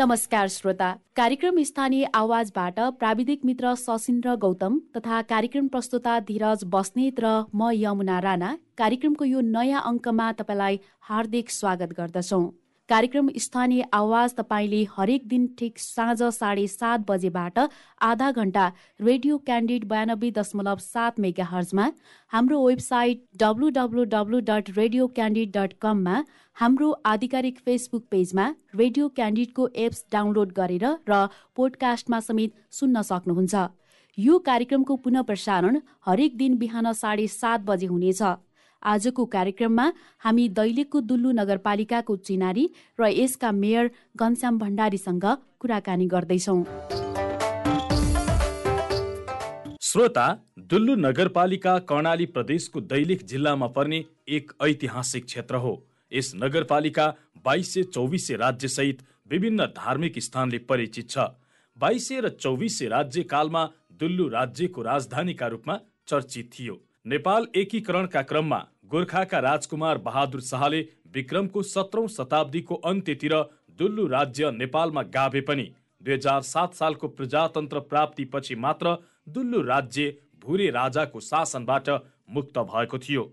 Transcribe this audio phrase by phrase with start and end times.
[0.00, 7.32] नमस्कार श्रोता। कार्यक्रम स्थानीय आवाजबाट प्राविधिक मित्र सशिन्द्र गौतम तथा कार्यक्रम प्रस्तुता धीरज बस्नेत र
[7.54, 12.42] म यमुना राणा। कार्यक्रमको यो नयाँ अङ्कमा तपाईँलाई हार्दिक स्वागत गर्दछौँ।
[12.90, 17.58] कार्यक्रम स्थानीय आवाज तपाईँले हरेक दिन ठिक साँझ साढे सात बजेबाट
[18.02, 18.66] आधा घण्टा
[19.00, 21.86] रेडियो क्यान्डिड बयानब्बे दशमलव सात मेगा हर्जमा
[22.32, 26.16] हाम्रो website W W W dot radio candid dot कममा
[26.56, 31.22] हाम्रो आधिकारिक फेसबुक पेजमा रेडियो क्यान्डिडको एप्स डाउनलोड गरेर र
[31.56, 33.66] पोडकास्टमा समेत सुन्न सक्नुहुन्छ।
[34.18, 38.22] यो कार्यक्रमको पुनः प्रसारण हरेक दिन बिहान साढे सात बजे हुनेछ।
[38.82, 42.64] आजको कार्यक्रममा हामी दैलेखको दुल्लु नगरपालिकाको चिनारी
[43.00, 45.24] र यसका मेयर घनश्याम भण्डारीसँग
[45.60, 46.64] कुराकानी गर्दैछौँ।
[49.82, 50.26] श्रोता
[50.70, 55.72] दुल्लु नगरपालिका कर्णाली प्रदेशको दैलेख जिल्लामा पर्ने एक ऐतिहासिक क्षेत्र हो।
[56.12, 57.06] यस नगरपालिका
[57.44, 61.18] बाइसे चौबिसे राज्यसहित विभिन्न धार्मिक स्थानले परिचित छ।
[61.76, 63.64] बाइसे र चौबिसे राज्यकालमा
[64.00, 66.74] दुल्लु राज्यको राजधानीका रूपमा चर्चित थियो।
[67.06, 70.80] नेपाल एकीकरणका क्रममा गोर्खाका राजकुमार बहादुर शाहले
[71.14, 73.34] विक्रमको सत्रौं शताब्दीको अन्त्यतिर
[73.78, 75.64] दुल्लु राज्य नेपालमा गाभे पनि।
[76.02, 78.96] दुई हजार सात सालको प्रजातन्त्र प्राप्तिपछि मात्र
[79.28, 81.88] दुल्लु राज्य भुरे राजाको शासनबाट
[82.30, 83.24] मुक्त भएको थियो।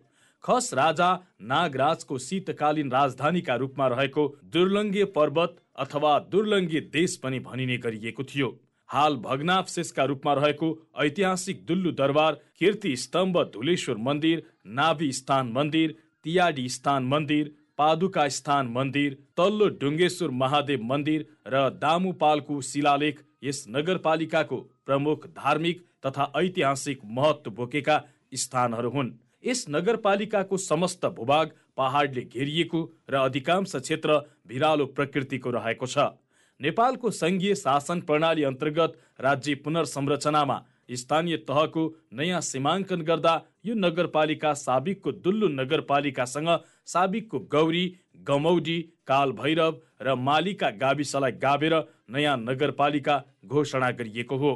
[0.43, 1.09] खस राजा
[1.43, 8.49] नागराजको शीतकालीन राजधानीका रूपमा रहेको दुर्लङ्गे पर्वत अथवा दुर्लङ्गे देश पनि भनिने गरिएको थियो।
[8.89, 10.67] हाल भग्नावशेषका रूपमा रहेको
[11.01, 14.43] ऐतिहासिक दुल्लु दरबार कीर्ति स्तम्भ धुलेश्वर मन्दिर
[14.73, 22.61] नाभि स्थान मन्दिर तियाडी स्थान मन्दिर पादुका स्थान मन्दिर तल्लो डुङ्गेश्वर महादेव मन्दिर र दामुपालको
[22.69, 27.97] शिलालेख यस नगरपालिकाको प्रमुख धार्मिक तथा ऐतिहासिक महत्व बोकेका
[28.35, 29.11] स्थानहरू हुन्।
[29.45, 35.97] यस नगरपालिकाको समस्त भूभाग पहाडले घेरिएको र अधिकांश क्षेत्र भिरालो प्रकृतिको रहेको छ।
[36.59, 40.57] नेपालको सङ्घीय शासन प्रणाली अन्तर्गत राज्य पुनर्संरचनामा
[40.99, 41.83] स्थानीय तहको
[42.19, 43.33] नयाँ सीमाङ्कन गर्दा
[43.65, 46.49] यो नगरपालिका साबिकको दुल्लु नगरपालिकासँग
[46.93, 47.85] साबिकको गौरी
[48.29, 51.75] गमौडी काल भैरव र मालिका गाविसलाई गाभेर
[52.15, 54.53] नयाँ नगरपालिका घोषणा गरिएको हो।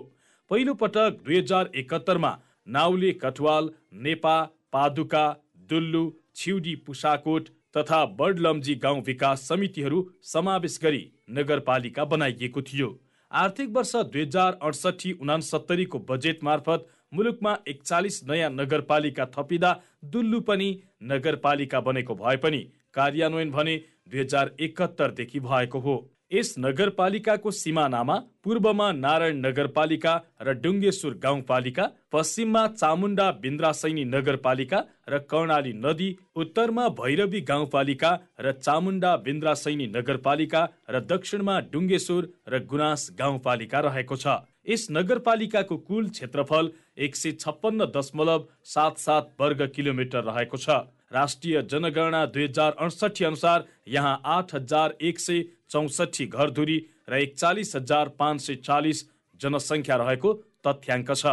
[0.52, 2.32] पहिलो पटक दुई हजार एकहत्तरमा
[2.76, 3.70] नाउले कटवाल
[4.06, 4.36] नेपा
[4.74, 5.26] पादुका
[5.70, 6.04] दुल्लु
[6.36, 10.00] छिउडी पुसाकोट तथा बडलम्जी गाउँ विकास समितिहरू
[10.32, 12.90] समावेश गरी नगरपालिका बनाइएको थियो।
[13.32, 19.72] आर्थिक वर्ष दुई हजार अडसठी उनासत्तरीको बजेट मार्फत मुलुकमा एकचालिस नयाँ नगरपालिका थपिँदा
[20.06, 20.70] दुल्लु पनि
[21.04, 22.58] नगरपालिका बनेको भए पनि
[22.94, 23.76] कार्यान्वयन भने
[24.10, 25.96] दुई हजार एकहत्तरदेखि भएको हो।
[26.32, 35.74] यस नगरपालिकाको सिमानामा पूर्वमा नारायण नगरपालिका र डुङ्गेश्वर गाउँपालिका पश्चिममा चामुण्डा बिन्द्रासैनी नगरपालिका र कर्णाली
[35.78, 36.08] नदी
[36.44, 44.40] उत्तरमा भैरवी गाउँपालिका र चामुण्डा बिन्द्रासैनी नगरपालिका र दक्षिणमा डुङ्गेश्वर र गुनास गाउँपालिका रहेको छ।
[44.70, 46.72] यस नगरपालिकाको कुल क्षेत्रफल
[47.04, 50.82] एक सय छप्पन्न दशमलव सात सात वर्ग किलोमिटर रहेको छ।
[51.12, 55.42] राष्ट्रिय जनगणना दुई हजार अडसठी अनुसार यहाँ आठ हजार एक सय
[55.72, 56.78] चौसठी घरधुरी
[57.10, 59.04] र एकचालिस हजार पाँच सय चालिस
[59.42, 60.34] जनसङ्ख्या रहेको
[60.68, 61.26] तथ्याङ्क छ।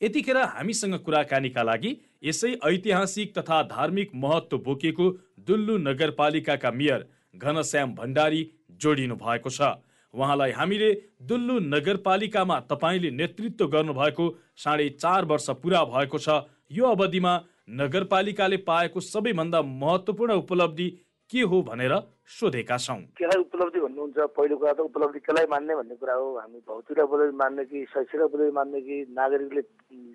[0.00, 1.90] यतिखेर हामीसँग कुराकानीका लागि
[2.24, 5.06] यसै ऐतिहासिक तथा धार्मिक महत्व बोकेको
[5.46, 7.06] दुल्लु नगरपालिकाका मेयर
[7.36, 8.42] घनश्याम भण्डारी
[8.80, 9.74] जोडिनु भएको छ।
[10.14, 10.90] उहाँलाई हामीले
[11.22, 16.28] दुल्लु नगरपालिकामा तपाईँले नेतृत्व गर्नुभएको साढे चार वर्ष पुरा भएको छ।
[16.72, 17.32] यो अवधिमा
[17.80, 20.88] नगरपालिकाले पाएको सबैभन्दा महत्वपूर्ण उपलब्धि
[21.30, 21.94] के हो भनेर
[22.28, 24.18] सोधेका छौँ। केलाई उपलब्धि भन्नुहुन्छ?
[24.36, 28.20] पहिलो कुरा त उपलब्धि केलाई मान्ने भन्ने कुरा हो। हामी भौतिक उपलब्धि मान्ने कि शैक्षिक
[28.28, 29.62] उपलब्धि मान्ने कि नागरिकले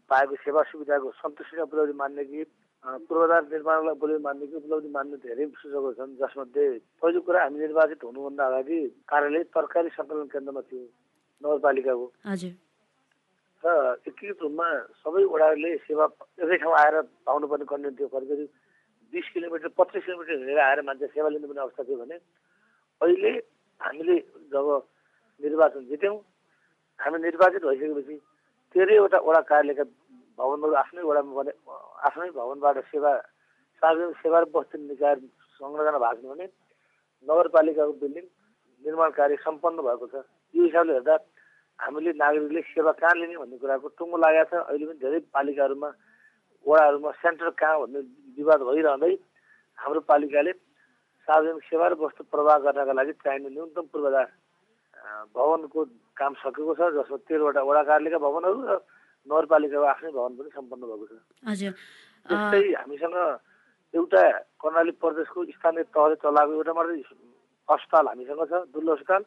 [0.05, 2.43] पाएको सेवा सुविधाको सन्तुष्टि उपलब्धि मान्ने कि
[3.09, 6.65] पूर्वाधार निर्माणलाई उपलब्धि मान्ने कि उपलब्धि मान्ने धेरै सूचकहरू छन् जसमध्ये
[7.01, 10.85] पहिलो कुरा हामी निर्वाचित हुनुभन्दा अगाडि कार्यालय तरकारी सङ्कलन केन्द्रमा थियो
[11.41, 12.05] नगरपालिकाको
[13.59, 13.67] र
[14.07, 14.67] एकीकृत रूपमा
[15.03, 16.05] सबै वडाहरूले सेवा
[16.39, 16.95] एकै ठाउँ आएर
[17.27, 18.47] पाउनुपर्ने कन्टेन्ट थियो। करिब करिब
[19.13, 22.15] बिस किलोमिटर पच्चिस किलोमिटर हिँडेर आएर मान्छे सेवा लिनुपर्ने अवस्था थियो भने
[23.01, 23.31] अहिले
[23.81, 24.15] हामीले
[24.53, 24.67] जब
[25.41, 26.17] निर्वाचन जित्यौँ
[26.99, 28.15] हामी निर्वाचित भइसकेपछि
[28.75, 29.85] तेह्रैवटा वडा कार्यालयका
[30.37, 31.51] भवनहरू आफ्नै वडामा बने
[32.07, 33.11] आफ्नै भवनबाट सेवा
[33.81, 35.15] सार्वजनिक सेवा र बस्ती निकाय
[35.59, 36.45] संरचना भएको छ भने
[37.27, 38.25] नगरपालिकाको बिल्डिङ
[38.83, 40.15] निर्माण कार्य सम्पन्न भएको छ।
[40.53, 41.15] यो हिसाबले हेर्दा
[41.79, 45.89] हामीले नागरिकले सेवा कहाँ लिने भन्ने कुराको टुङ्गो लागेको छ। अहिले पनि धेरै पालिकाहरूमा
[46.65, 47.99] वडाहरूमा सेन्टर कहाँ भन्ने
[48.37, 49.13] विवाद भइरहँदै
[49.77, 50.51] हाम्रो पालिकाले
[51.27, 54.27] सार्वजनिक सेवा र वस्तु प्रवाह गर्नका लागि चाहिने न्यूनतम पूर्वाधार
[55.35, 55.79] भवनको
[56.19, 58.71] काम सकेको छ जसमा तेह्रवटा वडा कार्यालयका भवनहरू र
[59.27, 61.13] नगरपालिकाको आफ्नै भवन पनि सम्पन्न भएको छ।
[62.27, 63.17] जस्तै हामीसँग
[63.93, 64.23] एउटा
[64.61, 67.01] कर्णाली प्रदेशको स्थानीय तहले चलाएको एउटा मात्रै
[67.69, 69.23] अस्पताल हामीसँग छ दुल्लो अस्पताल।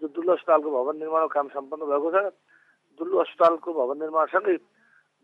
[0.00, 2.16] जो दुल्लो अस्पतालको भवन निर्माणको काम सम्पन्न भएको छ।
[3.00, 4.56] दुल्लु अस्पतालको भवन निर्माणसँगै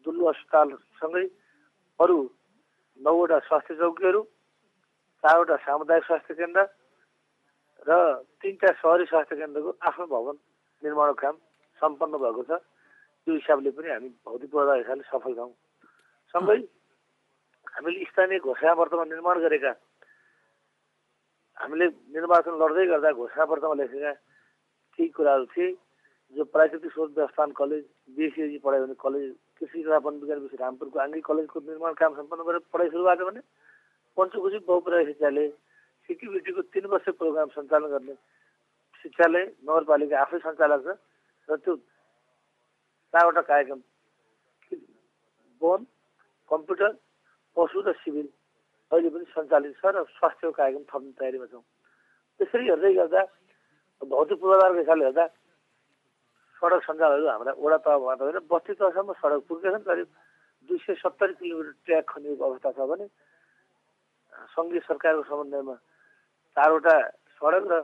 [0.06, 1.24] दुल्लु अस्पतालसँगै
[2.00, 2.16] अरू
[3.00, 4.20] नौवटा स्वास्थ्य चौकीहरू
[5.24, 6.60] चारवटा सामुदायिक स्वास्थ्य केन्द्र
[7.86, 7.92] र
[8.40, 10.36] तिनवटा सहरी स्वास्थ्य केन्द्रको आफ्नो भवन
[10.82, 11.34] निर्माणको काम
[11.80, 12.52] सम्पन्न भएको छ।
[13.26, 15.52] त्यो हिसाबले पनि हामी भौतिक पूर्वाधार हिसाबले सफल छौँ।
[16.34, 16.58] सँगै
[17.74, 19.72] हामीले स्थानीय घोषणापत्रमा निर्माण गरेका
[21.60, 24.12] हामीले निर्वाचन लड्दै गर्दा घोषणापत्रमा लेखेका
[24.98, 25.68] केही कुराहरू थिए
[26.34, 27.84] जो प्राकृतिक स्रोत व्यवस्थापन कलेज
[28.16, 29.30] बिएससी पढायो भने कलेज
[29.60, 33.24] कृषि तथा वन विज्ञान विषय रामपुरको आङ्गिक कलेजको निर्माण काम सम्पन्न गरेर पढाइ सुरु भएको
[33.26, 33.40] भने
[34.16, 35.48] पञ्चकुची बहुप्राय शिक्षाले
[36.08, 38.14] सिक्युरिटीको तिन वर्ष प्रोग्राम सञ्चालन गर्ने
[39.04, 40.96] शिक्षालय नगरपालिका आफै सञ्चालक छ
[41.48, 41.76] र त्यो
[43.14, 43.80] चारवटा कार्यक्रम
[45.60, 45.86] वन
[46.50, 46.90] कम्प्युटर
[47.56, 48.28] पशु र सिभिल
[48.92, 51.64] अहिले पनि सञ्चालित छ र स्वास्थ्यको कार्यक्रम थप्ने तयारीमा छौँ।
[52.40, 53.22] त्यसरी हेर्दै गर्दा
[54.02, 55.24] भौतिक पूर्वाधारको हिसाबले हेर्दा
[56.62, 60.08] सडक सञ्जालहरू हाम्रा वडा तहबाट होइन बस्ती तहसम्म सडक पुगेका छन् करिब
[60.68, 63.06] दुई सय सत्तरी किलोमिटर ट्र्याक खनिएको अवस्था छ भने
[64.54, 65.74] सङ्घीय सरकारको समन्वयमा
[66.56, 66.94] चारवटा
[67.40, 67.80] सडक र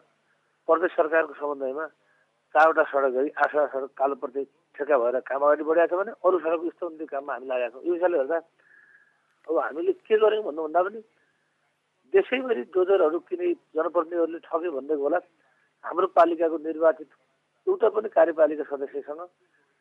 [0.69, 1.87] प्रदेश सरकारको समन्वयमा
[2.55, 6.38] चारवटा सडक गरी आठवटा सडक कालो प्रत्येक ठेका भएर काम अगाडि बढाएको छ भने अरू
[6.44, 8.38] सडकको स्तोन्ती काममा हामी लागेका छौँ। यो हिसाबले हेर्दा
[9.49, 11.00] अब हामीले के गर्यौँ भन्नुभन्दा पनि
[12.12, 15.19] देशैभरि डोजरहरू किने जनप्रतिनिधिहरूले ठगे भनिदिएको होला।
[15.85, 17.11] हाम्रो पालिकाको निर्वाचित
[17.66, 19.20] एउटा पनि कार्यपालिका सदस्यसँग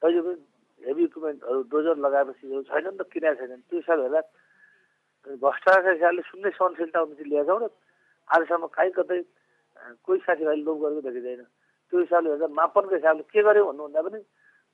[0.01, 0.35] अहिले पनि
[0.81, 4.21] हेभी इक्विपमेन्टहरू डोजर लगाएपछि छैनन् त किनेका छैनन् त्यो हिसाबले हेर्दा
[5.43, 7.69] भ्रष्टाचार हिसाबले शून्य सहनशीलता अनुमति लिएका छौँ र
[8.29, 9.19] आजसम्म काहीँ कतै
[10.01, 11.43] कोही साथीभाइले लोभ गरेको देखिँदैन।
[11.93, 14.19] त्यो हिसाबले हेर्दा मापनको हिसाबले के गर्यो भन्नुभन्दा पनि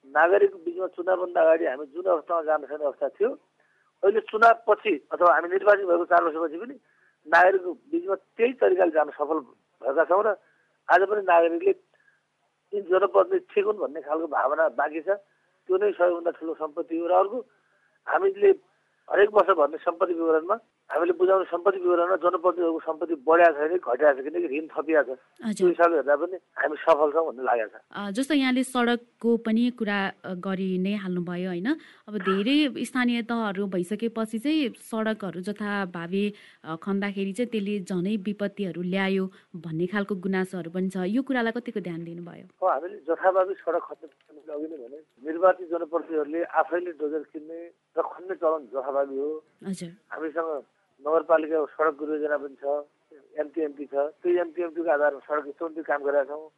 [0.07, 3.29] नागरिकको बिचमा चुनावभन्दा अगाडि हामी जुन अवस्थामा जान सक्ने अवस्था थियो
[4.03, 6.75] अहिले चुनावपछि अथवा हामी निर्वाचित भएको चार वर्षपछि पनि
[7.27, 9.39] नागरिकको बिचमा त्यही तरिकाले जान सफल
[9.81, 10.29] भएका छौँ र
[10.89, 11.73] आज पनि नागरिकले
[12.71, 15.09] यी जनप्रतिनिधि ठिक हुन् भन्ने खालको भावना बाँकी छ।
[15.69, 17.37] त्यो नै सबैभन्दा ठुलो सम्पत्ति हो। र अर्को
[18.07, 18.49] हामीले
[19.09, 20.55] हरेक वर्ष भन्ने सम्पत्ति विवरणमा
[20.89, 25.67] हामीले बुझाउने सम्पत्ति विवरणमा जनप्रतिनिधिहरूको सम्पत्ति बढिया छैन घटिया छ किनकि ऋण थपिएको छ। त्यो
[25.67, 29.99] हिसाबले हेर्दा पनि हामी सफल छौँ भन्ने लागेको छ। जस्तो यहाँले सडकको पनि कुरा
[30.45, 31.69] गरि नै हाल्नुभयो होइन।
[32.09, 36.23] अब धेरै स्थानीय तहहरू भइसकेपछि चाहिँ सडकहरू जथा भावी
[36.81, 39.25] खन्दाखेरि चाहिँ त्यसले झनै विपत्तिहरू ल्यायो
[39.57, 42.45] भन्ने खालको गुनासोहरू पनि छ। यो कुरालाई कतिको ध्यान दिनुभयो?
[42.61, 44.07] हामीले जथाभावी सडक खन्ने
[44.49, 47.59] अघि नै भने निर्वाचित जनप्रतिनिधिहरूले आफैले डोजर किन्ने
[47.97, 49.29] र खन्ने चलन जथाभावी हो।
[50.13, 50.49] हामीसँग
[51.01, 52.65] नगरपालिकाको सडक योजना पनि छ
[53.41, 56.49] एमटिएमपी छ। त्यो एमटिएमपीको आधारमा सडक स्तोन्ती काम गरेका छौँ।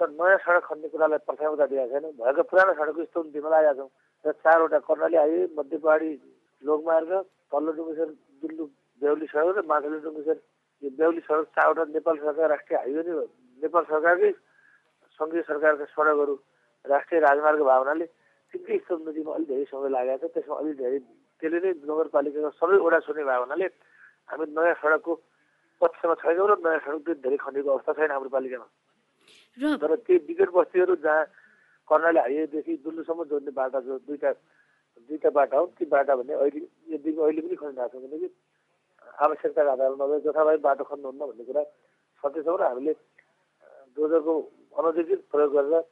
[0.00, 3.90] तर नयाँ सडक खन्ने कुरालाई प्राथमिकता दिएका छैनौँ। भएको पुरानो सडकको स्तोन्तीमा लागेका छौँ
[4.24, 6.10] र चारवटा कर्णाली हाइवे मध्य पहाडी
[6.62, 7.12] लोकमार्ग
[7.52, 8.08] तल्लो डुङ्गेश्वर
[8.42, 8.64] दिल्लु
[9.00, 10.38] बेहुली सडक र माथिल्लो डुङ्गेश्वर
[10.82, 13.14] यो बेहुली सडक चारवटा नेपाल सरकार राष्ट्रिय हाइवे नै
[13.62, 14.30] नेपाल सरकारकै
[15.20, 16.34] सङ्घीय सरकारका सडकहरू
[16.84, 18.06] राष्ट्रिय राजमार्ग भावनाले
[18.54, 20.98] तिनकै स्तोन्तीमा अलिक धेरै समय लागेको छ। त्यसमा अलिक धेरै
[21.40, 23.66] त्यसले नै नगरपालिकाको सबै छुने भएको हुनाले
[24.28, 25.12] हामी नयाँ सडकको
[25.80, 28.66] पक्षमा छैनौँ र नयाँ सडक धेरै खनेको अवस्था छैन हाम्रो पालिकामा।
[29.80, 31.24] तर त्यही विकट बस्तीहरू जहाँ
[31.88, 34.30] कर्णाली हाइवेदेखि दुल्लुसम्म जोड्ने बाटा जो दुईवटा
[35.08, 36.60] दुईवटा बाटा हो ती बाटा भने अहिले
[36.96, 38.28] यो अहिले पनि खनिरहेको छ किनकि
[39.24, 41.62] आवश्यकताको आधारमा नभए जथाभावी बाटो खन्नुहुन्न भन्ने कुरा
[42.24, 42.92] सत्य छ र हामीले
[43.96, 44.34] डोजरको
[44.78, 45.82] अनधिकृत प्रयोग गरेर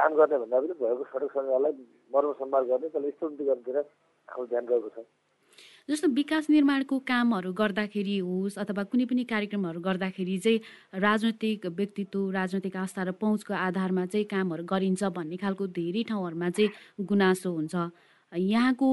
[0.00, 1.72] काम गर्ने भन्दा पनि भएको सडक सञ्जाललाई
[2.14, 5.04] मर्म सम्भार गर्ने त्यसलाई स्तुति गर्नेतिर हाम्रो ध्यान गएको छ।
[5.88, 10.60] जस्तो विकास निर्माणको कामहरू गर्दाखेरि होस् अथवा कुनै पनि कार्यक्रमहरू गर्दाखेरि चाहिँ
[11.04, 16.70] राजनैतिक व्यक्तित्व राजनैतिक आस्था र पहुँचको आधारमा चाहिँ कामहरू गरिन्छ भन्ने खालको धेरै ठाउँहरूमा चाहिँ
[17.10, 17.74] गुनासो हुन्छ।
[18.32, 18.90] यहाँको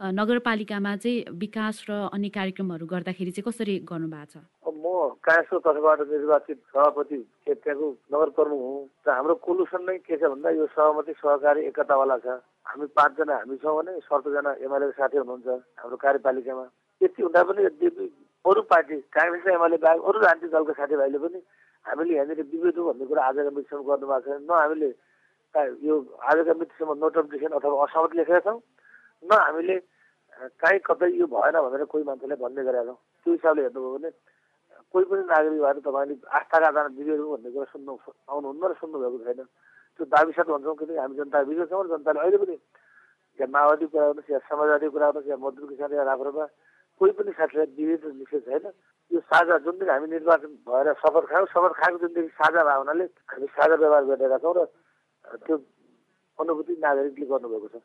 [0.00, 4.36] नगरपालिकामा चाहिँ विकास र अन्य कार्यक्रमहरू गर्दाखेरि चाहिँ कसरी गर्नुभएको छ?
[4.64, 10.24] म काँसको तर्फबाट निर्वाचित सभापति क्षेत्रको नगर प्रमुख हुँ र हाम्रो कोलुसन नै के छ
[10.24, 15.48] भन्दा यो सहमति सहकारी एकतावाला छ। हामी पाँचजना हामी छौँ भने सत्रजना एमालेको साथी हुनुहुन्छ
[15.84, 16.64] हाम्रो कार्यपालिकामा।
[17.00, 18.04] यति हुँदा पनि यद्यपि
[18.44, 21.38] अरू पार्टी काङ्ग्रेस र बाहेक अरू राजनीतिक दलका साथीभाइले पनि
[21.84, 24.90] हामीले यहाँनिर विभेद भन्ने कुरा आजका मितिसम्म गर्नुभएको छैन। न हामीले
[25.84, 28.60] यो आजका मितिसम्म नोट अफ डिसिसन अथवा असहमत लेखेका छौँ।
[29.22, 29.76] न हामीले
[30.60, 34.10] काहीँ कतै यो भएन भनेर कोही मान्छेलाई भन्ने गरेका छौँ। त्यो हिसाबले हेर्नुभयो भने
[34.90, 37.92] कोही पनि नागरिक भएर तपाईँले आस्थाका आधारमा हो भन्ने कुरा सुन्नु
[38.30, 39.40] आउनुहुन्न र सुन्नुभएको छैन।
[39.98, 42.56] त्यो दाबी साथ भन्छौँ किनकि हामी जनता विजय छौँ र जनताले अहिले पनि
[43.38, 46.44] या माओवादी कुरा गर्नुहोस् या समाजवादी कुरा गर्नुहोस् या मजदुर किसान या राप्रपा
[47.00, 48.64] कोही पनि साथीलाई विभेद निषेध छैन।
[49.10, 53.46] यो साझा जुन दिन हामी निर्वाचन भएर शपथ खायौँ शपथ खाएको जुनदेखि साझा भावनाले हामी
[53.52, 54.66] साझा व्यवहार गरिरहेका छौँ र
[55.44, 55.56] त्यो
[56.40, 57.76] अनुभूति नागरिकले गर्नुभएको छ।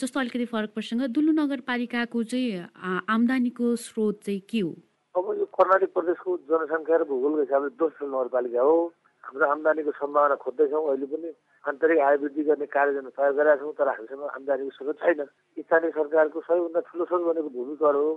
[0.00, 2.66] जस्तो अलिकति फरक प्रसङ्ग दुल्लु नगरपालिकाको चाहिँ
[3.14, 4.72] आम्दानीको स्रोत चाहिँ के हो?
[5.14, 8.76] अब यो कर्णाली प्रदेशको जनसङ्ख्या र भूगोलको हिसाबले दोस्रो नगरपालिका हो।
[9.24, 11.30] हाम्रो आम्दानीको सम्भावना खोज्दैछौँ अहिले पनि
[11.64, 15.20] आन्तरिक आय वृद्धि गर्ने कार्ययोजना तय गरेका छौँ तर हामीसँग आम्दानीको स्रोत छैन।
[15.66, 18.08] स्थानीय सरकारको सबैभन्दा ठुलो स्रोत भनेको भूमिकर हो।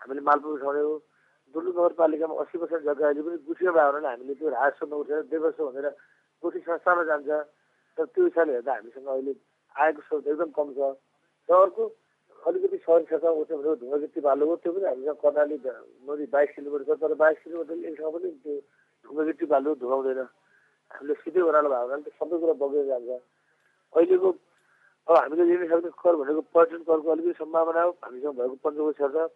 [0.00, 0.94] हामीले मालपुर हो।
[1.54, 5.62] दुल्लु नगरपालिकामा अस्सी पर्सेन्ट जग्गा अहिले पनि गुठीमा भयो भने हामीले त्यो राजस्व नउठेर देवस्व
[5.70, 5.86] भनेर
[6.42, 7.30] गुठी संस्थामा जान्छ।
[8.00, 9.32] तर त्यो हिसाबले हेर्दा हामीसँग अहिले
[9.76, 10.80] आएको स्रोत एकदम कम छ।
[11.48, 11.84] र अर्को
[12.48, 15.56] अलिकति सहरी क्षेत्रमा उठ्यो भने ढुङ्गागिट्टी बालु हो त्यो पनि हामीसँग कर्णाली
[16.08, 18.54] नदी बाइस किलोमिटर छ तर बाइस किलोमिटर एक ठाउँ पनि त्यो
[19.04, 20.20] ढुङ्गागिट्टी बालु धुवाउँदैन
[20.90, 23.10] हामीले सिधै ओह्रालो भयो भने त सबै कुरा बगेर जान्छ।
[23.94, 24.28] अहिलेको
[25.08, 29.28] अब हामीले लिन सक्ने कर भनेको पर्यटन करको अलिकति सम्भावना हो। हामीसँग भएको पञ्चको क्षेत्र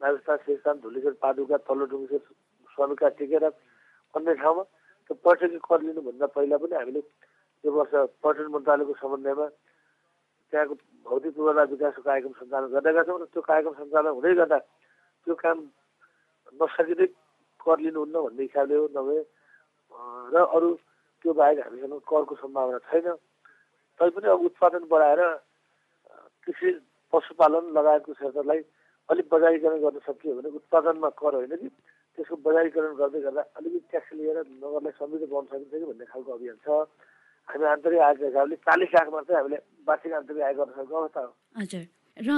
[0.00, 2.32] नागस्थान शेषस्थान धुलीखेल पादुका तल्लो डुङ्गेश्वर
[2.72, 4.62] स्वामिका टेकेर अन्य ठाउँमा
[5.04, 7.02] त्यो पर्यटकीय कर लिनुभन्दा पहिला पनि हामीले
[7.64, 7.92] यो वर्ष
[8.22, 9.46] पर्यटन मन्त्रालयको समन्वयमा
[10.52, 10.74] त्यहाँको
[11.06, 14.58] भौतिक पूर्वाधार विकासको कार्यक्रम सञ्चालन गरेका छौँ र त्यो कार्यक्रम सञ्चालन हुँदै गर्दा
[15.26, 15.58] त्यो काम
[16.60, 17.06] नसकिँदै
[17.62, 19.20] कर लिनुहुन्न भन्ने हिसाबले हो नभए
[20.34, 20.68] र अरू
[21.22, 23.06] त्यो बाहेक हामीसँग करको सम्भावना छैन।
[24.00, 25.20] तैपनि अब उत्पादन बढाएर
[26.44, 26.68] कृषि
[27.12, 28.60] पशुपालन लगायतको क्षेत्रलाई
[29.08, 31.68] अलिक बजारीकरण गर्न सकियो भने उत्पादनमा कर होइन कि?
[32.18, 36.58] त्यसको बजारीकरण गर्दै गर्दा अलिकति ट्याक्स लिएर नगरलाई समृद्ध बनाउन सकिन्छ कि भन्ने खालको अभियान
[36.66, 36.68] छ।
[37.48, 39.58] हामी आन्तरिक आयको हिसाबले चालिस लाख मात्रै हामीले
[39.88, 41.84] वार्षिक आन्तरिक आय गर्न सक्ने अवस्था हो हजुर।
[42.16, 42.28] र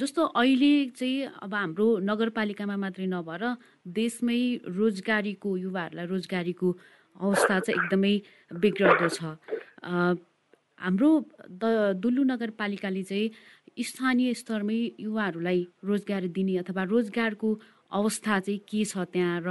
[0.00, 3.44] जस्तो अहिले चाहिँ अब हाम्रो नगरपालिकामा मात्रै नभएर
[3.98, 4.40] देशमै
[4.78, 6.68] रोजगारीको युवाहरूलाई रोजगारीको
[7.20, 8.14] अवस्था चाहिँ एकदमै
[8.50, 9.20] बिग्रदो छ।
[10.78, 11.10] हाम्रो
[11.50, 11.64] द
[12.02, 17.48] दुल्लु नगरपालिकाले चाहिँ स्थानीय स्तरमै युवाहरूलाई रोजगार दिने अथवा रोजगारको
[17.92, 19.48] अवस्था चाहिँ के छ त्यहाँ र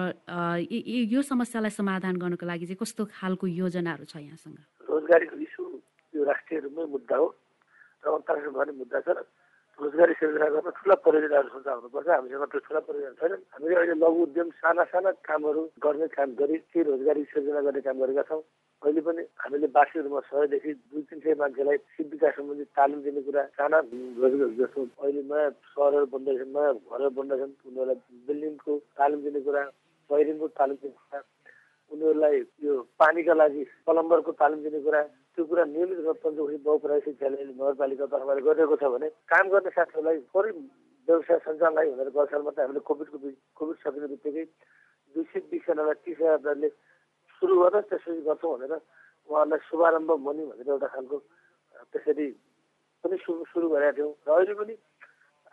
[1.14, 4.75] यो समस्यालाई समाधान गर्नको लागि चाहिँ कस्तो खालको योजनाहरू छ यहाँसँग?
[5.06, 5.64] रोजगारीको इस्यु
[6.14, 7.28] यो राष्ट्रिय रूपमै मुद्दा हो।
[8.02, 9.10] र अन्तर्राष्ट्रिय मुद्दा छ
[9.80, 14.20] रोजगारी सिर्जना गर्न ठुला परियोजनाहरू सोच्दा हुनुपर्छ। हामीसँग त्यो ठुला परियोजना छैन हामीले अहिले लघु
[14.26, 18.42] उद्यम साना साना कामहरू गर्ने काम गरी केही रोजगारी सिर्जना गर्ने काम गरेका छौँ।
[18.82, 23.44] अहिले पनि हामीले बासीहरूमा सयदेखि दुई तिन सय मान्छेलाई सिप विकास सम्बन्धी तालिम दिने कुरा
[23.60, 29.62] साना रोजगार जस्तो अहिले नयाँ सहरहरू बन्दैछन् नयाँ घरहरू बन्दैछन्। उनीहरूलाई बिल्डिङको तालिम दिने कुरा
[30.10, 31.20] वायरिङको तालिम दिने कुरा
[31.92, 35.02] उनीहरूलाई यो पानीका लागि प्लम्बरको तालिम दिने कुरा
[35.34, 40.18] त्यो कुरा नियमित रूपमा पञ्चमुखी बहुप्राय शिक्षालयले नगरपालिका तर्फबाट गरिरहेको छ भने काम गर्ने साथीहरूलाई
[40.32, 40.52] थोरै
[41.08, 43.18] व्यवसाय सञ्चालन भनेर गर्छ मात्रै हामीले कोभिडको
[43.58, 44.46] कोभिड सकिने बित्तिकै
[45.16, 46.70] दुई सय बिसजनालाई तिस हजारले
[47.42, 48.74] सुरु गरेर त्यसरी गर्छौँ भनेर
[49.30, 51.18] उहाँहरूलाई शुभारम्भ मनी भनेर एउटा खालको
[51.94, 52.28] त्यसरी
[53.04, 54.76] पनि सुरु सुरु गरेका थियौँ। र अहिले पनि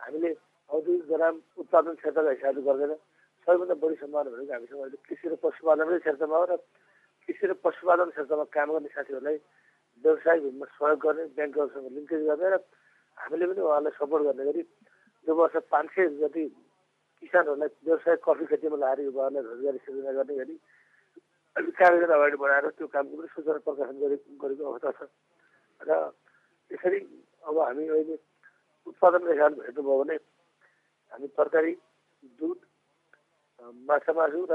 [0.01, 0.31] हामीले
[0.69, 2.93] औद्योगिक ग्राम उत्पादन क्षेत्रका हिसाबले गर्दैन।
[3.43, 6.55] सबैभन्दा बढी सम्भावना भनेको हामीसँग अहिले कृषि र पशुपालनकै क्षेत्रमा हो र
[7.29, 9.37] कृषि र पशुपालन क्षेत्रमा काम गर्ने साथीहरूलाई
[10.03, 12.55] व्यवसायिक रूपमा सहयोग गर्ने ब्याङ्कहरूसँग लिङ्केज गर्ने र
[13.17, 14.63] हामीले पनि उहाँलाई सपोर्ट गर्ने गरी
[15.27, 16.43] यो वर्ष पाँच सय जति
[17.23, 20.55] किसानहरूलाई व्यवसाय कफी खेतीमा लाएर उहाँलाई रोजगारी सिर्जना गर्ने गरी
[21.55, 25.01] कार्ययोजना अगाडि बढाएर त्यो कामको पनि सूचना प्रकाशन गरे गरेको अवस्था छ।
[25.81, 25.91] र
[26.71, 26.99] यसरी
[27.43, 28.15] अब हामी अहिले
[28.87, 30.15] उत्पादनको हिसाबले हेर्नुभयो भने
[31.11, 31.73] हामी तरकारी
[32.39, 32.59] दुध
[33.63, 34.53] माछा मासु र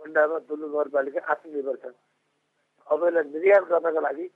[0.00, 1.84] अन्डामा दुल्लु नगरपालिका आत्मनिर्भर छ
[2.88, 4.26] अब यसलाई निर्यात गर्नको लागि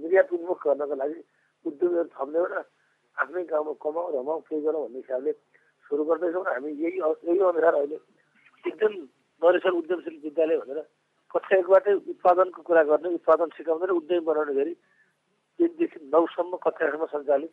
[0.00, 1.18] निर्यात उन्मुख गर्नको लागि
[1.64, 2.54] उद्योगहरू थप्ने र
[3.16, 5.32] आफ्नै गाउँमा कमाउ रमाउ केही गरौँ भन्ने हिसाबले
[5.86, 7.98] सुरु गर्दैछौँ। हामी यही यही अनुसार अहिले
[8.64, 8.92] एकदम
[9.42, 10.80] नरेश्वर उद्यमशील विद्यालय भनेर
[11.34, 14.72] कक्षा एकबाटै उत्पादनको कुरा गर्ने उत्पादन सिकाउने र उद्यमी बनाउने गरी
[15.60, 17.52] तिनदेखि नौसम्म कक्षासम्म सञ्चालित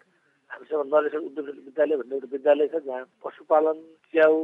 [0.52, 3.78] हामीसँग नरेश्वर उद्यमशील विद्यालय भन्ने एउटा विद्यालय छ जहाँ पशुपालन
[4.14, 4.36] च्याउ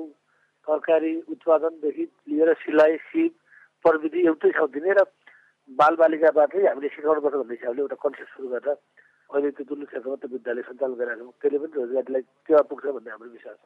[0.67, 3.33] तरकारी उत्पादनदेखि लिएर सिलाइ सिप
[3.85, 5.03] प्रविधि एउटै ठाउँ दिने र
[5.69, 8.75] बालबालिकाबाटै हामीले सिकाउनुपर्छ भन्ने हिसाबले एउटा कन्सेप्ट सुरु गरेर
[9.27, 13.11] अहिले त्यो दुल्लु क्षेत्रमा त्यो विद्यालय सञ्चालन गरेका छौँ। त्यसले पनि रोजगारीलाई टेवा पुग्छ भन्ने
[13.11, 13.65] हाम्रो विश्वास छ।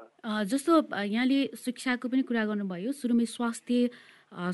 [0.51, 3.77] जस्तो यहाँले शिक्षाको पनि कुरा गर्नुभयो सुरुमै स्वास्थ्य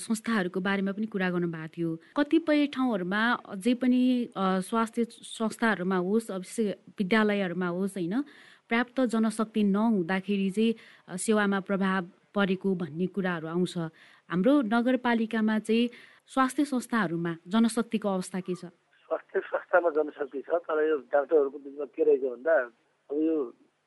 [0.03, 1.89] संस्थाहरूको बारेमा पनि कुरा गर्नुभएको थियो।
[2.19, 3.21] कतिपय ठाउँहरूमा
[3.55, 4.01] अझै पनि
[4.67, 5.03] स्वास्थ्य
[5.39, 6.43] संस्थाहरूमा होस् अब
[6.99, 8.15] विद्यालयहरूमा होस् होइन
[8.67, 12.01] पर्याप्त जनशक्ति नहुँदाखेरि चाहिँ सेवामा प्रभाव
[12.37, 13.75] परेको भन्ने कुराहरू आउँछ।
[14.29, 15.89] हाम्रो नगरपालिकामा चाहिँ
[16.29, 18.65] स्वास्थ्य संस्थाहरूमा जनशक्तिको अवस्था के छ?
[19.09, 22.53] स्वास्थ्य संस्थामा जनशक्ति छ तर यो डाक्टरहरूको बिचमा के रहेछ भन्दा
[23.09, 23.37] अब यो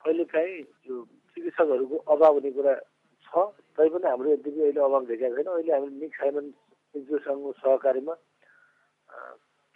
[0.04, 0.96] कहिलेकाहीँ यो
[1.36, 2.74] चिकित्सकहरूको अभाव हुने कुरा
[3.26, 3.32] छ
[3.76, 6.44] तैपनि हाम्रो यद्यपि अहिले अभाव देखाएको छैन। अहिले हामीले निक साइमन
[6.96, 8.14] इन्स्टिट्युटसँग सहकारीमा।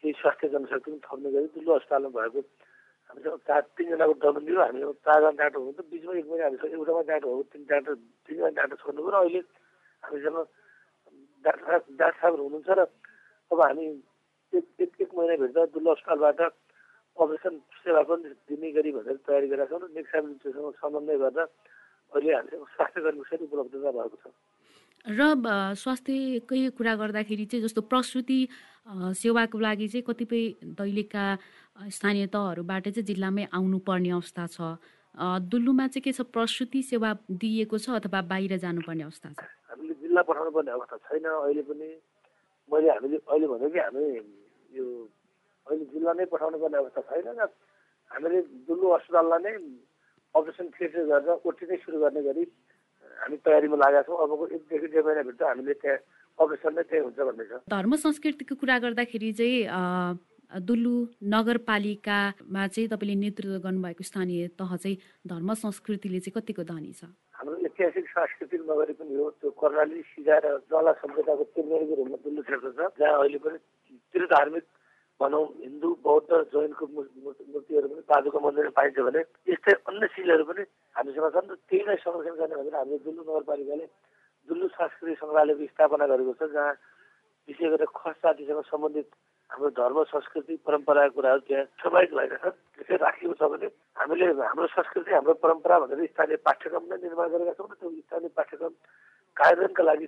[0.00, 2.40] केही स्वास्थ्य जनशक्ति पनि थप्ने गरी ठुलो अस्पतालमा भएको
[3.10, 7.02] हामीसँग चार तिनजनाको डबल दियो हामीसँग चारजना डाक्टर हुनु त बिचमा एक महिना हामीसँग एउटामा
[7.10, 7.94] डाक्टर हो तिन डाक्टर
[8.26, 9.40] तिनजना डाक्टर छोड्नु पऱ्यो अहिले
[10.02, 10.38] हामीसँग
[11.44, 12.80] डाक्टर डाक्टर साहबहरू हुनुहुन्छ र
[13.50, 13.84] अब हामी
[14.52, 16.40] एक एक एक महिनाभित्र दुल्लो अस्पतालबाट
[17.16, 21.46] अपरेसन सेवा पनि दिने गरी भनेर तयारी गरेका छौँ र नेक्स्ट टाइमसँग समन्वय गरेर
[22.12, 24.26] अहिले हामीसँग स्वास्थ्य कर्मी उपलब्धता भएको छ।
[25.06, 25.20] र
[25.76, 28.40] स्वास्थ्यकै कुरा गर्दाखेरि चाहिँ जस्तो प्रसुति
[28.86, 30.42] सेवाको लागि चाहिँ कतिपय
[30.76, 31.24] दैलेखका
[31.88, 34.76] स्थानीय तहहरूबाट चाहिँ जिल्लामै आउनुपर्ने अवस्था छ।
[35.48, 36.20] दुल्लुमा चाहिँ के छ?
[36.28, 39.40] प्रसुति सेवा दिइएको छ अथवा बाहिर जानुपर्ने अवस्था छ?
[39.70, 41.88] हामीले जिल्ला पठाउनु पर्ने अवस्था छैन अहिले पनि।
[42.68, 44.04] मैले हामीले अहिले भनेको कि हामी
[44.76, 44.84] यो
[45.66, 49.52] अहिले जिल्ला नै पठाउनु पर्ने अवस्था छैन हामीले दुल्लु अस्पताललाई नै
[50.34, 52.42] अपरेसन थिएटर गरेर ओटी नै सुरु गर्ने गरी
[53.22, 55.98] हामी तयारीमा लागेका छौँ। अबको एकदेखि डेढ महिनाभित्र हामीले त्यहाँ
[56.38, 60.94] अपरेसन नै त्यही हुन्छ भन्ने छ। धर्म संस्कृतिको कुरा गर्दाखेरि चाहिँ दुल्लु
[61.34, 67.10] नगरपालिकामा चाहिँ तपाईँले नेतृत्व गर्नुभएको स्थानीय तह चाहिँ धर्म संस्कृतिले चाहिँ कतिको धनी छ?
[67.34, 71.44] हाम्रो ऐतिहासिक सांस्कृतिक नगरी पनि हो त्यो कर्णाली सिजा र जला सभ्यताको
[71.98, 73.58] रूपमा दुल्लु क्षेत्र छ जहाँ अहिले पनि
[74.14, 74.64] तिर धार्मिक
[75.20, 80.62] भनौँ हिन्दू बौद्ध जैनको मूर्तिहरू पनि पादुका मन्दिरमा पाइन्छ भने यस्तै अन्य शिलहरू पनि
[80.96, 83.86] हामीसँग छन् र त्यही नै संरक्षण गर्ने भनेर हामीले दुल्लु नगरपालिकाले
[84.48, 86.72] दुल्लु सांस्कृतिक सङ्ग्रहालयको स्थापना गरेको छ जहाँ
[87.48, 89.08] विशेष गरेर खस जातिसँग सम्बन्धित
[89.50, 94.66] हाम्रो धर्म संस्कृति परम्पराको कुराहरू त्यहाँ समाहित भएका छन् त्यसै राखिएको छ भने हामीले हाम्रो
[94.68, 98.72] संस्कृति हाम्रो परम्परा भनेर स्थानीय पाठ्यक्रम नै निर्माण गरेका छौँ र त्यो स्थानीय पाठ्यक्रम
[99.36, 100.06] कार्यान्वयनका लागि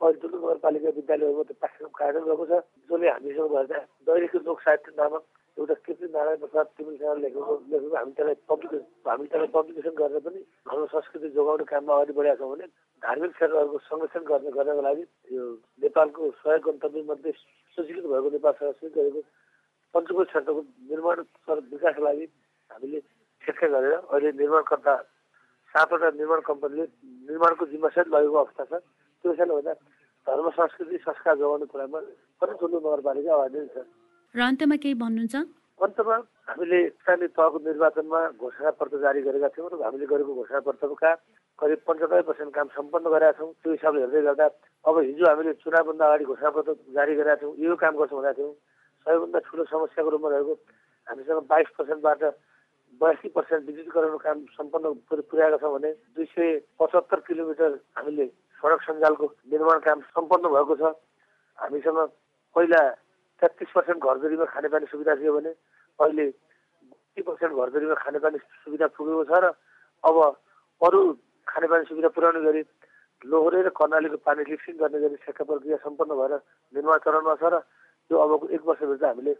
[0.00, 5.22] दुलु नगरपालिका विद्यालयहरूमा त्यो पाठ्यक्रम कार्यान्वयन भएको छ जसले हामीसँग भएर दैनिक लोक साहित्य नामक
[5.58, 10.40] एउटा कृति नारायण प्रसाद तिमीसँग लेखेको लेखेको हामी त्यसलाई पब्लिकेसन हामी त्यसलाई पब्लिकेसन गरेर पनि
[10.70, 12.66] हाम्रो संस्कृति जोगाउने काममा अगाडि बढेका छौँ भने
[13.02, 15.44] धार्मिक क्षेत्रहरूको संरक्षण गर्ने गर्नको लागि यो
[15.82, 17.32] नेपालको सहयोग गन्तव्य मध्ये
[17.78, 19.20] सूचीकृत भएको नेपाल सरकारले गरेको
[19.94, 20.60] पञ्चकोट क्षेत्रको
[20.90, 21.18] निर्माण
[21.74, 22.26] विकासको लागि
[22.70, 23.00] हामीले
[23.42, 24.94] ठेक्का गरेर अहिले निर्माणकर्ता
[25.74, 26.84] सातवटा निर्माण कम्पनीले
[27.30, 28.72] निर्माणको जिम्मेसहित लगेको अवस्था छ।
[29.24, 29.74] त्यो हिसाबले गर्दा
[30.26, 32.00] धर्म संस्कृति संस्कार जोगाउने कुरामा
[32.40, 33.84] पनि ठुलो नगरपालिका अगाडि छ।
[34.34, 35.36] र अन्त्यमा केही भन्नुहुन्छ?
[35.80, 36.16] अन्तमा
[36.48, 41.10] हामीले स्थानीय तहको निर्वाचनमा घोषणा पत्र जारी गरेका थियौँ र हामीले गरेको घोषणा पत्रका
[41.58, 44.46] करिब पन्चानब्बे पर्सेन्ट काम सम्पन्न गरेका छौँ। त्यो हिसाबले हेर्दै गर्दा
[44.84, 48.52] अब हिजो हामीले चुनावभन्दा अगाडि घोषणापत्र जारी गरेका थियौँ यो काम गर्छौँ भनेका थियौँ
[49.06, 50.54] सबैभन्दा ठुलो समस्याको रूपमा रहेको
[51.06, 52.22] हामीसँग बाइस पर्सेन्टबाट
[53.00, 58.26] बयासी पर्सेन्ट विद्युतीकरणको काम सम्पन्न पुर्याएका छौँ भने दुई सय पचहत्तर किलोमिटर हामीले
[58.60, 60.82] सडक सञ्जालको निर्माण काम सम्पन्न भएको छ।
[61.58, 61.98] हामीसँग
[62.56, 62.82] पहिला
[63.38, 65.52] तेत्तिस पर्सेन्ट घरजोरीमा खानेपानी सुविधा थियो भने
[65.98, 66.26] अहिले
[66.90, 69.46] बत्ती पर्सेन्ट घरजोरीमा खानेपानी सुविधा पुगेको छ र
[70.04, 70.16] अब
[70.80, 71.00] अरू
[71.46, 72.62] खानेपानी सुविधा पुर्याउने गरी
[73.22, 76.34] लोहोरे र कर्णालीको पानी लिफ्टिङ गर्ने गरी ठेक्का प्रक्रिया सम्पन्न भएर
[76.74, 77.62] निर्माण चरणमा छ र
[78.10, 79.34] त्यो अबको एक वर्षभित्र हामीले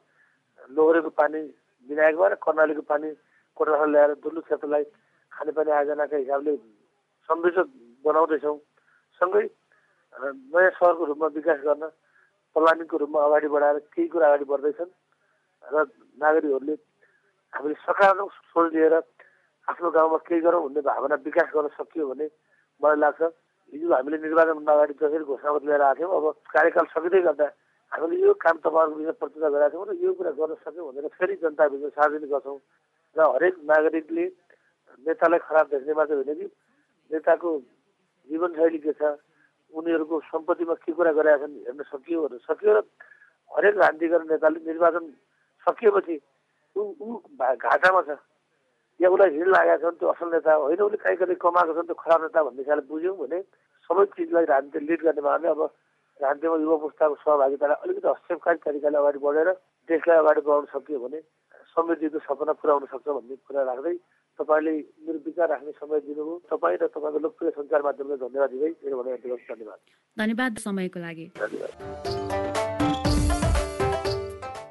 [0.71, 1.41] लोहोरेको पानी
[1.87, 3.09] विनायक भएर कर्णालीको पानी
[3.57, 4.85] कोटाखा ल्याएर दुल्लु क्षेत्रलाई
[5.33, 6.57] खानेपानी आयोजनाका हिसाबले
[7.29, 7.59] समृद्ध
[8.05, 8.59] बनाउँदैछौँ।
[9.21, 9.47] सँगै
[10.15, 11.85] नयाँ सहरको रूपमा विकास गर्न
[12.59, 14.93] प्लानिङको रूपमा अगाडि बढाएर केही कुरा अगाडि बढ्दैछन्
[15.65, 15.77] र
[16.19, 16.75] नागरिकहरूले
[17.53, 18.95] हामीले सकारात्मक सोच लिएर
[19.69, 22.27] आफ्नो गाउँमा केही गरौँ भन्ने भावना विकास गर्न सकियो भने
[22.81, 23.23] मलाई लाग्छ
[23.73, 27.49] हिजो हामीले निर्वाचन अगाडि जसरी घोषणापत्र लिएर आएको थियौँ अब कार्यकाल सकिँदै गर्दा
[27.93, 31.35] हामीले यो काम तपाईँहरूको बिचमा प्रतिज्ञा गरेका थियौँ र यो कुरा गर्न सक्यौँ भनेर फेरि
[31.39, 32.59] जनताभित्र सार्वजनिक गर्छौँ
[33.17, 34.25] र हरेक नागरिकले
[35.07, 36.47] नेतालाई खराब देख्ने मात्रै होइन कि
[37.11, 37.49] नेताको
[38.29, 39.17] जीवनशैली के छ
[39.75, 42.83] उनीहरूको सम्पत्तिमा के कुरा गरेका छन् हेर्न सकियो सकियो र
[43.51, 45.05] हरेक राजनीति गर्ने नेताले निर्वाचन
[45.67, 46.17] सकिएपछि
[46.77, 47.07] ऊ
[47.39, 48.17] घाटामा छ।
[49.01, 51.77] या उसलाई हिँड लागेको छ भने त्यो असल नेता होइन उसले काहीँ कतै कमाएको छ
[51.77, 53.39] भने त्यो खराब नेता भन्ने हिसाबले बुझ्यौँ भने
[53.91, 55.61] सबै चिजलाई राजनीति लिड गर्ने माने अब
[56.21, 59.49] राजनीतिमा युवा पुस्ताको सहभागितालाई अलिकति हस्तक्षेपकारी तरिकाले अगाडि बढेर
[59.89, 61.19] देशलाई अगाडि बढाउन सकियो भने
[61.73, 63.95] समृद्धिको सपना पुर्याउन सक्छ भन्ने कुरा राख्दै
[64.39, 64.75] तपाईँले
[65.05, 69.17] मेरो विचार राख्ने समय दिनुभयो। तपाईँ र तपाईँको लोकप्रिय सञ्चार माध्यमले धन्यवाद दिँदै मेरो भनाइ
[69.51, 69.79] धन्यवाद।
[70.17, 71.27] धन्यवाद समयको लागि।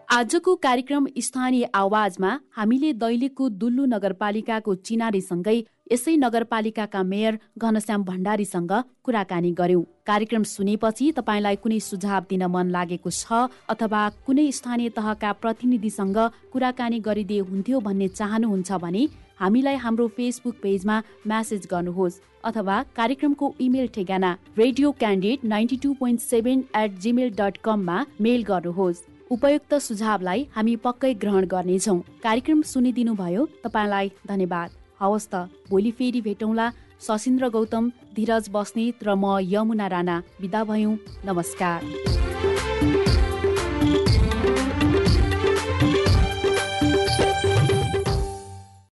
[0.08, 5.58] आजको कार्यक्रम स्थानीय आवाजमा हामीले दैलेखको दुल्लु नगरपालिकाको चिनारीसँगै
[5.91, 8.71] यसै नगरपालिकाका मेयर घनश्याम भण्डारीसँग
[9.03, 15.32] कुराकानी गर्यौं। कार्यक्रम सुनेपछि तपाईँलाई कुनै सुझाव दिन मन लागेको छ अथवा कुनै स्थानीय तहका
[15.43, 16.17] प्रतिनिधिसँग
[16.51, 19.03] कुराकानी गरिदिए हुन्थ्यो भन्ने चाहनुहुन्छ भने
[19.39, 26.19] हामीलाई हाम्रो फेसबुक पेजमा म्यासेज गर्नुहोस् अथवा कार्यक्रमको इमेल ठेगाना radio candidate ninety two point
[26.21, 33.13] seven at Gmail dot कममा मेल गर्नुहोस्। उपयुक्त सुझावलाई हामी पक्कै ग्रहण गर्नेछौँ। कार्यक्रम सुनिदिनु
[33.15, 34.69] भयो तपाईँलाई धन्यवाद।
[35.02, 35.36] हवस् त
[35.69, 36.71] भोलि फेरि भेटौँला।
[37.08, 42.27] सशिन्द्र गौतम धीरज बस्नेत र म यमुना राणा। बिदा भयौँ। नमस्कार।